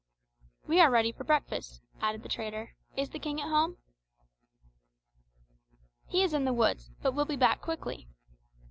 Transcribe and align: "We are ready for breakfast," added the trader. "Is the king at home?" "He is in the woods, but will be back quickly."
"We 0.65 0.81
are 0.81 0.89
ready 0.89 1.11
for 1.11 1.23
breakfast," 1.23 1.79
added 2.01 2.23
the 2.23 2.27
trader. 2.27 2.71
"Is 2.97 3.11
the 3.11 3.19
king 3.19 3.39
at 3.39 3.49
home?" 3.49 3.77
"He 6.07 6.23
is 6.23 6.33
in 6.33 6.43
the 6.45 6.53
woods, 6.53 6.89
but 7.03 7.13
will 7.13 7.25
be 7.25 7.35
back 7.37 7.61
quickly." 7.61 8.07